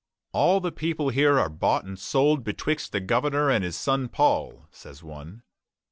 "All 0.33 0.59
the 0.59 0.71
people 0.71 1.09
here 1.09 1.37
are 1.39 1.47
bought 1.47 1.85
and 1.85 1.99
sold 1.99 2.43
betwixt 2.43 2.91
the 2.91 2.99
governour 2.99 3.51
and 3.51 3.63
his 3.63 3.75
son 3.75 4.07
Paul," 4.09 4.65
says 4.71 5.03
one. 5.03 5.43